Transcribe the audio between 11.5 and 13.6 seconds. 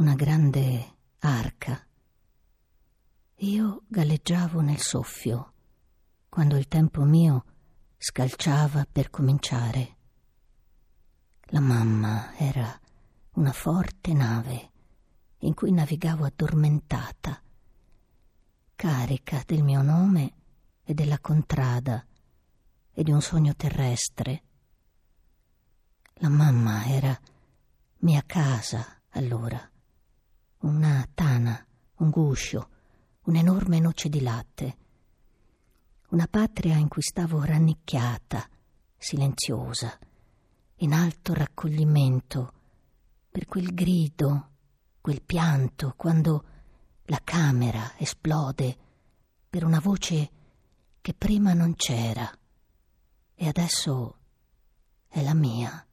mamma era una